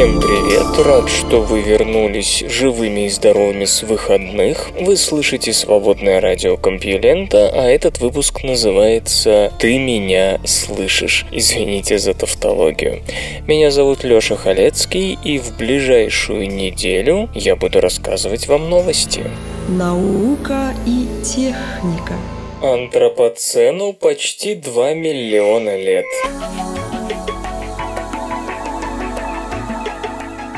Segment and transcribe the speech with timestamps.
[0.00, 0.78] Всем привет!
[0.78, 4.70] Рад, что вы вернулись живыми и здоровыми с выходных.
[4.80, 11.26] Вы слышите свободное радио Компьюлента, а этот выпуск называется «Ты меня слышишь».
[11.32, 13.02] Извините за тавтологию.
[13.46, 19.24] Меня зовут Лёша Халецкий, и в ближайшую неделю я буду рассказывать вам новости.
[19.68, 22.14] Наука и техника
[22.62, 26.06] Антропоцену почти 2 миллиона лет.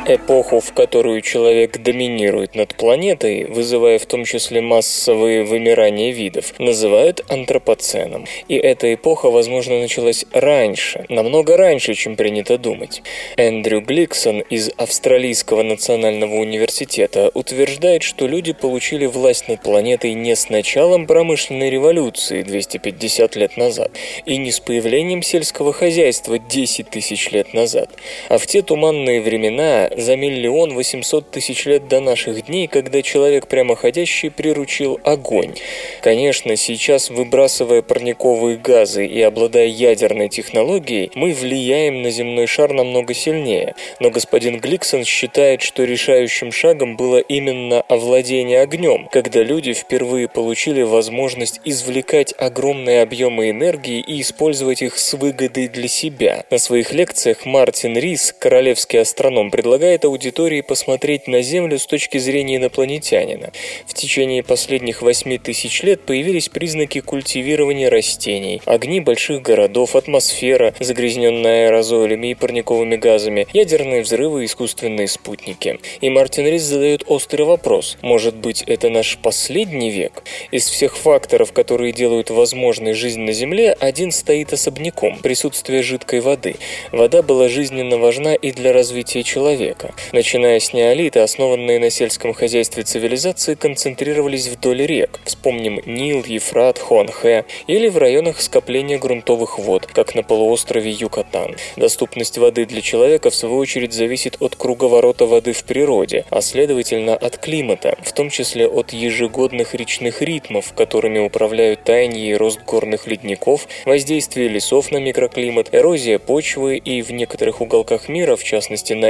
[0.05, 7.25] Эпоху, в которую человек доминирует над планетой, вызывая в том числе массовые вымирания видов, называют
[7.29, 8.27] антропоценом.
[8.49, 13.01] И эта эпоха, возможно, началась раньше, намного раньше, чем принято думать.
[13.37, 20.49] Эндрю Гликсон из Австралийского национального университета утверждает, что люди получили власть над планетой не с
[20.49, 23.93] началом промышленной революции 250 лет назад
[24.27, 27.89] и не с появлением сельского хозяйства 10 тысяч лет назад,
[28.29, 33.47] а в те туманные времена, за миллион восемьсот тысяч лет до наших дней, когда человек
[33.47, 35.55] прямоходящий приручил огонь.
[36.01, 43.15] Конечно, сейчас, выбрасывая парниковые газы и обладая ядерной технологией, мы влияем на земной шар намного
[43.15, 43.75] сильнее.
[44.01, 50.83] Но господин Гликсон считает, что решающим шагом было именно овладение огнем, когда люди впервые получили
[50.83, 56.45] возможность извлекать огромные объемы энергии и использовать их с выгодой для себя.
[56.51, 62.57] На своих лекциях Мартин Рис, королевский астроном, предлагает аудитории посмотреть на Землю с точки зрения
[62.57, 63.51] инопланетянина.
[63.87, 71.67] В течение последних 8 тысяч лет появились признаки культивирования растений, огни больших городов, атмосфера, загрязненная
[71.67, 75.81] аэрозолями и парниковыми газами, ядерные взрывы и искусственные спутники.
[76.01, 77.99] И Мартин Рис задает острый вопрос.
[78.03, 80.23] Может быть, это наш последний век?
[80.53, 86.57] Из всех факторов, которые делают возможной жизнь на Земле, один стоит особняком– присутствие жидкой воды.
[86.93, 89.72] Вода была жизненно важна и для развития человека.
[90.13, 95.21] Начиная с неолита, основанные на сельском хозяйстве цивилизации концентрировались вдоль рек.
[95.25, 101.57] Вспомним Нил, Ефрат, Хуанхэ или в районах скопления грунтовых вод, как на полуострове Юкатан.
[101.77, 107.15] Доступность воды для человека, в свою очередь, зависит от круговорота воды в природе, а следовательно
[107.17, 113.07] от климата, в том числе от ежегодных речных ритмов, которыми управляют таяние и рост горных
[113.07, 119.07] ледников, воздействие лесов на микроклимат, эрозия почвы и в некоторых уголках мира, в частности на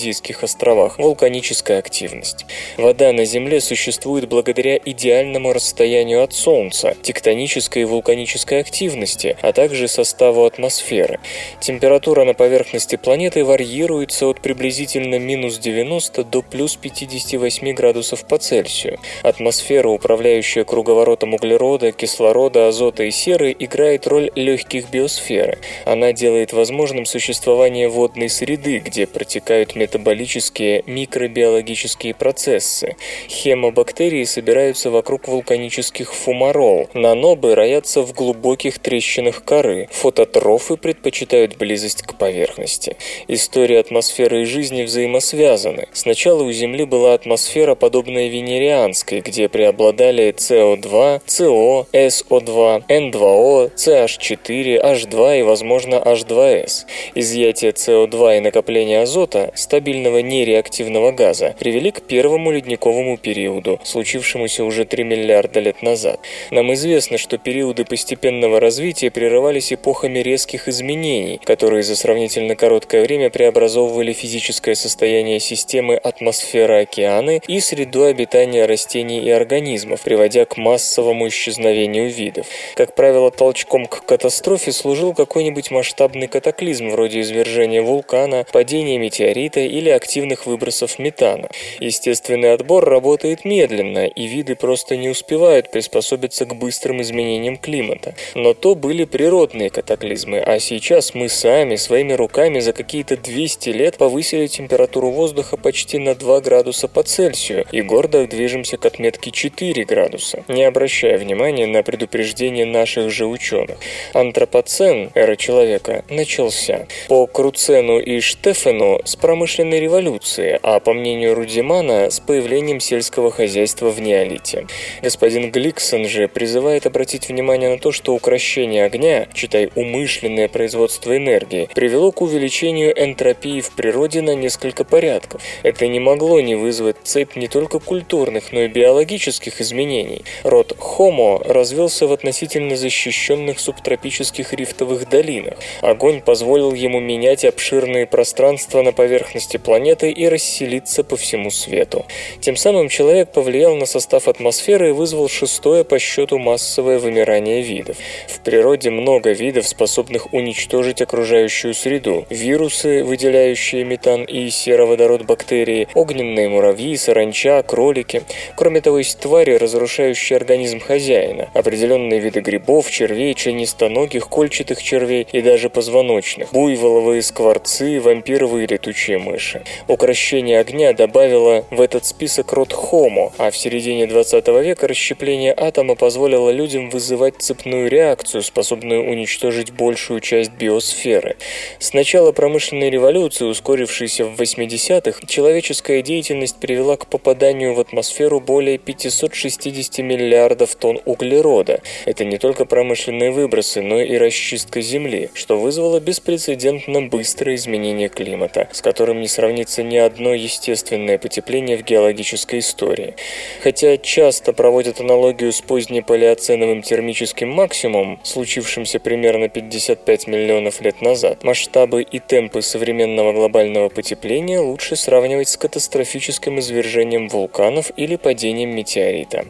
[0.00, 2.46] Индонезийских островах, вулканическая активность.
[2.78, 9.88] Вода на Земле существует благодаря идеальному расстоянию от Солнца, тектонической и вулканической активности, а также
[9.88, 11.20] составу атмосферы.
[11.60, 18.98] Температура на поверхности планеты варьируется от приблизительно минус 90 до плюс 58 градусов по Цельсию.
[19.22, 25.58] Атмосфера, управляющая круговоротом углерода, кислорода, азота и серы, играет роль легких биосферы.
[25.84, 32.96] Она делает возможным существование водной среды, где протекают метаболические микробиологические процессы.
[33.28, 36.88] Хемобактерии собираются вокруг вулканических фумарол.
[36.94, 39.88] Нанобы роятся в глубоких трещинах коры.
[39.90, 42.96] Фототрофы предпочитают близость к поверхности.
[43.26, 45.88] История атмосферы и жизни взаимосвязаны.
[45.92, 55.40] Сначала у Земли была атмосфера, подобная венерианской, где преобладали СО2, СО, СО2, N2O, CH4, H2
[55.40, 56.84] и, возможно, H2S.
[57.16, 64.84] Изъятие СО2 и накопление азота, стабильного нереактивного газа, привели к первому ледниковому периоду, случившемуся уже
[64.84, 66.20] 3 миллиарда лет назад.
[66.50, 73.30] Нам известно, что периоды постепенного развития прерывались эпохами резких изменений, которые за сравнительно короткое время
[73.30, 82.10] преобразовывали физическое состояние системы атмосфера-океаны и среду обитания растений и организмов, приводя к массовому исчезновению
[82.10, 82.46] видов.
[82.74, 89.88] Как правило, толчком к катастрофе служил какой-нибудь масштабный катаклизм вроде извержения вулкана, падения метеорита или
[89.88, 91.48] активных выбросов метана.
[91.78, 98.14] Естественный отбор работает медленно, и виды просто не успевают приспособиться к быстрым изменениям климата.
[98.34, 103.96] Но то были природные катаклизмы, а сейчас мы сами своими руками за какие-то 200 лет
[103.96, 109.84] повысили температуру воздуха почти на 2 градуса по Цельсию и гордо движемся к отметке 4
[109.84, 113.78] градуса, не обращая внимания на предупреждение наших же ученых.
[114.14, 116.86] Антропоцен, эра человека, начался.
[117.08, 123.30] По Круцену и Штефену с промышленной промышленной революции, а по мнению Рудимана, с появлением сельского
[123.30, 124.66] хозяйства в неолите.
[125.02, 131.68] Господин Гликсон же призывает обратить внимание на то, что укращение огня, читай умышленное производство энергии,
[131.74, 135.42] привело к увеличению энтропии в природе на несколько порядков.
[135.62, 140.22] Это не могло не вызвать цепь не только культурных, но и биологических изменений.
[140.42, 145.58] Род Homo развился в относительно защищенных субтропических рифтовых долинах.
[145.82, 152.06] Огонь позволил ему менять обширные пространства на поверхности планеты и расселиться по всему свету.
[152.40, 157.96] Тем самым человек повлиял на состав атмосферы и вызвал шестое по счету массовое вымирание видов.
[158.28, 162.26] В природе много видов, способных уничтожить окружающую среду.
[162.30, 168.22] Вирусы, выделяющие метан и сероводород бактерии, огненные муравьи, саранча, кролики.
[168.56, 171.50] Кроме того, есть твари, разрушающие организм хозяина.
[171.54, 176.52] Определенные виды грибов, червей, членистоногих, кольчатых червей и даже позвоночных.
[176.52, 179.62] Буйволовые скворцы, вампировые летучие мыши.
[179.88, 185.94] Укращение огня добавило в этот список род Homo, а в середине 20 века расщепление атома
[185.94, 191.36] позволило людям вызывать цепную реакцию, способную уничтожить большую часть биосферы.
[191.78, 198.78] С начала промышленной революции, ускорившейся в 80-х, человеческая деятельность привела к попаданию в атмосферу более
[198.78, 201.80] 560 миллиардов тонн углерода.
[202.04, 208.68] Это не только промышленные выбросы, но и расчистка Земли, что вызвало беспрецедентно быстрое изменение климата,
[208.72, 213.14] с которым не сравнится ни одно естественное потепление в геологической истории.
[213.62, 222.02] Хотя часто проводят аналогию с позднепалеоценовым термическим максимумом, случившимся примерно 55 миллионов лет назад, масштабы
[222.02, 229.44] и темпы современного глобального потепления лучше сравнивать с катастрофическим извержением вулканов или падением метеорита.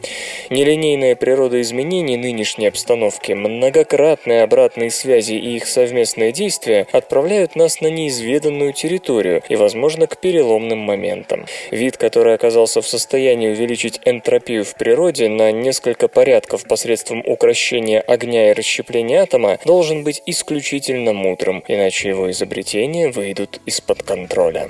[0.49, 7.87] Нелинейная природа изменений нынешней обстановки, многократные обратные связи и их совместные действия отправляют нас на
[7.87, 11.45] неизведанную территорию и, возможно, к переломным моментам.
[11.71, 18.49] Вид, который оказался в состоянии увеличить энтропию в природе на несколько порядков посредством укращения огня
[18.49, 24.69] и расщепления атома, должен быть исключительно мудрым, иначе его изобретения выйдут из-под контроля.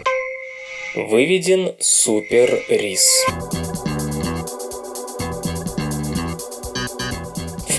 [0.96, 3.26] Выведен супер-рис.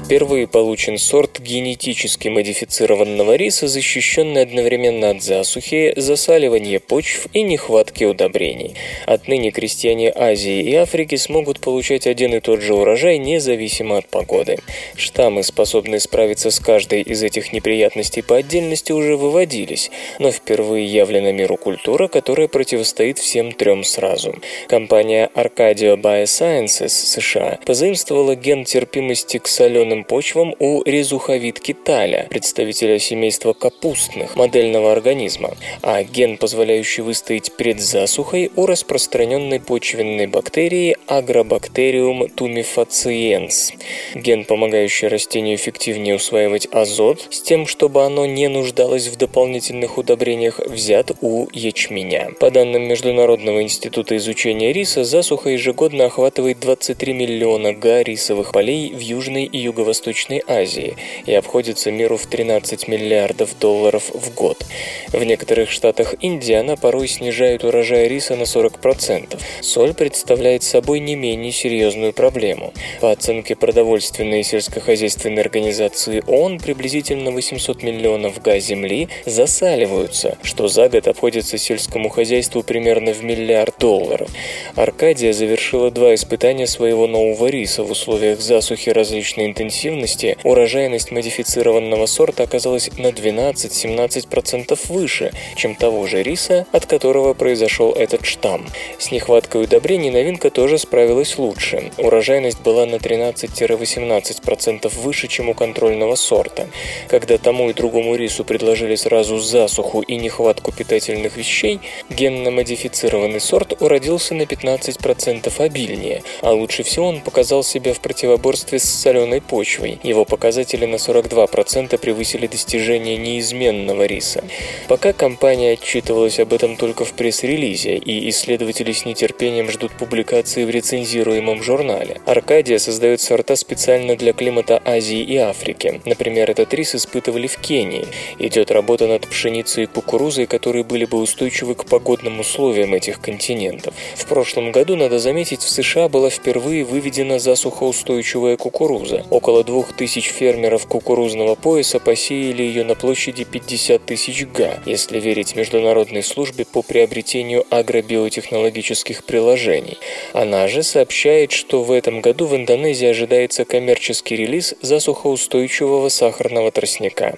[0.04, 8.74] Впервые получен сорт генетически модифицированного риса, защищенный одновременно от засухи, засаливания почв и нехватки удобрений.
[9.06, 14.58] Отныне крестьяне Азии и Африки смогут получать один и тот же урожай независимо от погоды.
[14.96, 21.32] Штаммы, способные справиться с каждой из этих неприятностей по отдельности, уже выводились, но впервые явлена
[21.32, 24.34] миру культура, которая противостоит всем трем сразу.
[24.68, 33.52] Компания Arcadio Biosciences США позаимствовала ген терпимости к соленым почвам у резуховидки таля, представителя семейства
[33.52, 43.74] капустных, модельного организма, а ген, позволяющий выстоять перед засухой, у распространенной почвенной бактерии Agrobacterium tumefaciens.
[44.14, 50.58] Ген, помогающий растению эффективнее усваивать азот, с тем, чтобы оно не нуждалось в дополнительных удобрениях,
[50.58, 52.30] взят у ячменя.
[52.40, 59.00] По данным Международного института изучения риса, засуха ежегодно охватывает 23 миллиона га рисовых полей в
[59.00, 60.96] Южной и Юго Юго-Восточной Азии
[61.26, 64.64] и обходится миру в 13 миллиардов долларов в год.
[65.08, 69.38] В некоторых штатах Индии она порой снижает урожай риса на 40%.
[69.60, 72.72] Соль представляет собой не менее серьезную проблему.
[73.00, 80.88] По оценке продовольственной и сельскохозяйственной организации ООН, приблизительно 800 миллионов га земли засаливаются, что за
[80.88, 84.30] год обходится сельскому хозяйству примерно в миллиард долларов.
[84.76, 92.04] Аркадия завершила два испытания своего нового риса в условиях засухи различной интенсивности интенсивности урожайность модифицированного
[92.06, 98.66] сорта оказалась на 12-17% выше, чем того же риса, от которого произошел этот штамм.
[98.98, 101.90] С нехваткой удобрений новинка тоже справилась лучше.
[101.96, 106.68] Урожайность была на 13-18% выше, чем у контрольного сорта.
[107.08, 114.34] Когда тому и другому рису предложили сразу засуху и нехватку питательных вещей, генно-модифицированный сорт уродился
[114.34, 120.00] на 15% обильнее, а лучше всего он показал себя в противоборстве с соленой почвой почвой.
[120.02, 124.42] Его показатели на 42% превысили достижения неизменного риса.
[124.88, 130.70] Пока компания отчитывалась об этом только в пресс-релизе, и исследователи с нетерпением ждут публикации в
[130.70, 132.20] рецензируемом журнале.
[132.26, 136.00] Аркадия создает сорта специально для климата Азии и Африки.
[136.06, 138.06] Например, этот рис испытывали в Кении.
[138.40, 143.94] Идет работа над пшеницей и кукурузой, которые были бы устойчивы к погодным условиям этих континентов.
[144.16, 149.24] В прошлом году, надо заметить, в США была впервые выведена засухоустойчивая кукуруза.
[149.30, 155.54] Около двух тысяч фермеров кукурузного пояса посеяли ее на площади 50 тысяч га, если верить
[155.54, 159.98] Международной службе по приобретению агробиотехнологических приложений.
[160.32, 167.36] Она же сообщает, что в этом году в Индонезии ожидается коммерческий релиз засухоустойчивого сахарного тростника.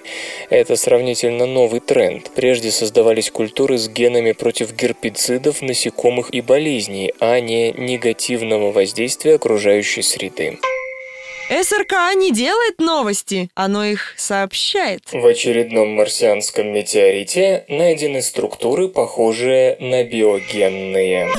[0.49, 2.31] Это сравнительно новый тренд.
[2.35, 10.01] Прежде создавались культуры с генами против герпицидов, насекомых и болезней, а не негативного воздействия окружающей
[10.01, 10.59] среды.
[11.49, 15.01] СРК не делает новости, оно их сообщает.
[15.11, 21.29] В очередном марсианском метеорите найдены структуры, похожие на биогенные.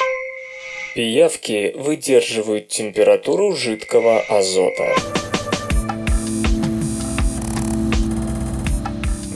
[0.96, 5.23] Пиявки выдерживают температуру жидкого азота.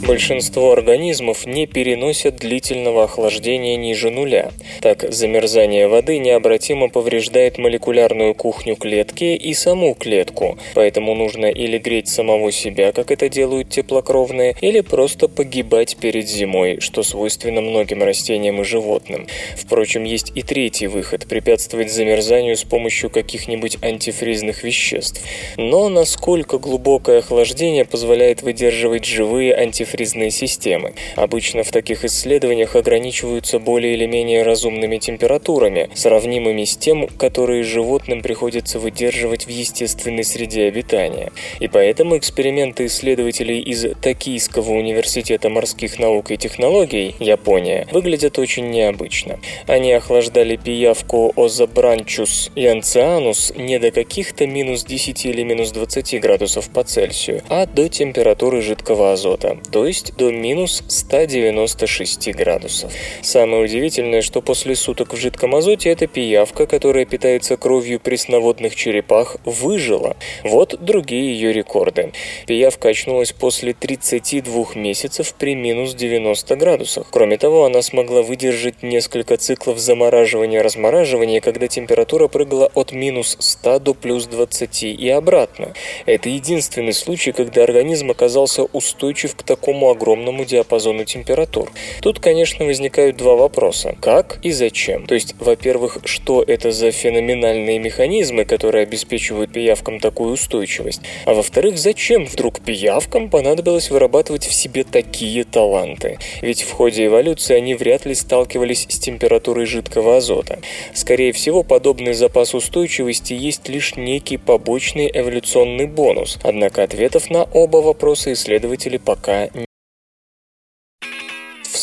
[0.08, 4.52] Большинство организмов не переносят длительного охлаждения ниже нуля.
[4.80, 12.08] Так, замерзание воды необратимо повреждает молекулярную кухню клетки и саму клетку, поэтому нужно или греть
[12.08, 18.62] самого себя, как это делают теплокровные, или просто погибать перед зимой, что свойственно многим растениям
[18.62, 19.28] и животным.
[19.58, 25.22] Впрочем, есть и третий выход– препятствовать замерзанию с помощью каких-нибудь антифризных веществ.
[25.58, 30.94] Но насколько глубокое охлаждение позволяет выдерживать живые антифризные фризные системы.
[31.16, 38.22] Обычно в таких исследованиях ограничиваются более или менее разумными температурами, сравнимыми с тем, которые животным
[38.22, 41.32] приходится выдерживать в естественной среде обитания.
[41.60, 49.40] И поэтому эксперименты исследователей из Токийского университета морских наук и технологий, Япония, выглядят очень необычно.
[49.66, 56.84] Они охлаждали пиявку Озабранчус янцианус не до каких-то минус 10 или минус 20 градусов по
[56.84, 62.92] Цельсию, а до температуры жидкого азота, то есть до минус 196 градусов.
[63.22, 69.38] Самое удивительное, что после суток в жидком азоте эта пиявка, которая питается кровью пресноводных черепах,
[69.46, 70.16] выжила.
[70.44, 72.12] Вот другие ее рекорды.
[72.46, 77.08] Пиявка очнулась после 32 месяцев при минус 90 градусах.
[77.12, 83.94] Кроме того, она смогла выдержать несколько циклов замораживания-размораживания, когда температура прыгала от минус 100 до
[83.94, 85.74] плюс 20 и обратно.
[86.06, 91.72] Это единственный случай, когда организм оказался устойчив к такому огромному диапазону температур.
[92.02, 93.96] Тут, конечно, возникают два вопроса.
[94.02, 95.06] Как и зачем?
[95.06, 101.02] То есть, во-первых, что это за феноменальные механизмы, которые обеспечивают пиявкам такую устойчивость?
[101.26, 106.18] А во-вторых, зачем вдруг пиявкам понадобилось вырабатывать в себе такие таланты?
[106.42, 110.60] Ведь в ходе эволюции они вряд ли сталкивались с температурой жидкого азота.
[110.94, 116.40] Скорее всего, подобный запас устойчивости есть лишь некий побочный эволюционный бонус.
[116.44, 119.67] Однако ответов на оба вопроса исследователи пока не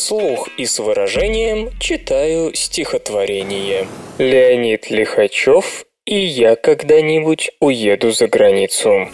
[0.04, 3.86] Вслух и с выражением читаю стихотворение.
[4.18, 9.08] Леонид Лихачев и я когда-нибудь уеду за границу.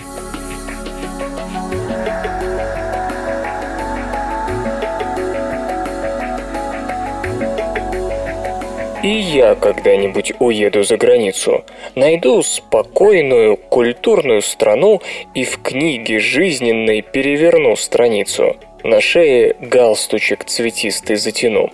[9.04, 15.00] И я когда-нибудь уеду за границу, найду спокойную, культурную страну
[15.36, 18.56] и в книге жизненной переверну страницу.
[18.82, 21.70] На шее галстучек цветистый затяну.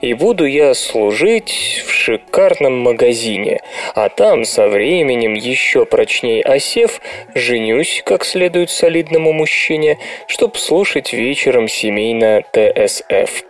[0.00, 3.60] И буду я служить в шикарном магазине,
[3.94, 7.00] а там со временем еще прочней осев,
[7.34, 13.44] женюсь как следует солидному мужчине, чтоб слушать вечером семейно ТСФ.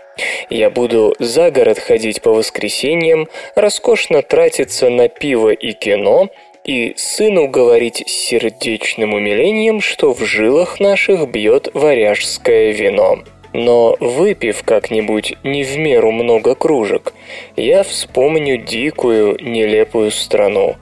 [0.50, 6.28] Я буду за город ходить по воскресеньям, роскошно тратиться на пиво и кино,
[6.64, 13.20] и сыну говорить с сердечным умилением, что в жилах наших бьет варяжское вино.
[13.52, 17.14] Но выпив как-нибудь не в меру много кружек,
[17.56, 20.76] я вспомню дикую, нелепую страну.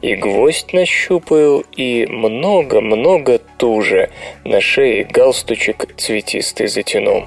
[0.00, 4.10] И гвоздь нащупаю, и много-много туже
[4.44, 7.26] на шее галстучек цветистый затяну.